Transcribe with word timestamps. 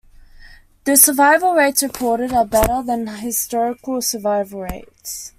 The 0.85 0.97
survival 0.97 1.53
rates 1.53 1.83
reported 1.83 2.33
are 2.33 2.43
better 2.43 2.81
than 2.81 3.05
historical 3.05 4.01
survival 4.01 4.61
rates. 4.61 5.29